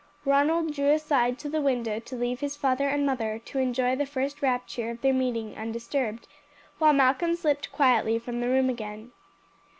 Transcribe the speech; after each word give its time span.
Ronald 0.25 0.73
drew 0.73 0.89
aside 0.89 1.37
to 1.37 1.47
the 1.47 1.61
window 1.61 1.99
to 1.99 2.15
leave 2.15 2.39
his 2.39 2.55
father 2.55 2.87
and 2.89 3.05
mother 3.05 3.37
to 3.45 3.59
enjoy 3.59 3.95
the 3.95 4.07
first 4.07 4.41
rapture 4.41 4.89
of 4.89 5.01
their 5.01 5.13
meeting 5.13 5.55
undisturbed, 5.55 6.27
while 6.79 6.91
Malcolm 6.91 7.35
slipped 7.35 7.71
quietly 7.71 8.17
from 8.17 8.39
the 8.41 8.49
room 8.49 8.67
again. 8.67 9.11